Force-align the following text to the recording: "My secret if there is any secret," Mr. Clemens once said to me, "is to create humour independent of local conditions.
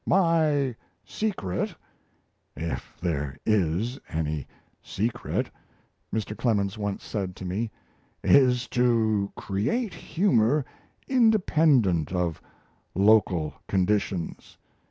"My 0.03 0.75
secret 1.05 1.75
if 2.55 2.97
there 2.99 3.37
is 3.45 3.99
any 4.09 4.47
secret," 4.81 5.51
Mr. 6.11 6.35
Clemens 6.35 6.75
once 6.75 7.03
said 7.03 7.35
to 7.35 7.45
me, 7.45 7.69
"is 8.23 8.67
to 8.69 9.31
create 9.35 9.93
humour 9.93 10.65
independent 11.07 12.11
of 12.11 12.41
local 12.95 13.53
conditions. 13.67 14.57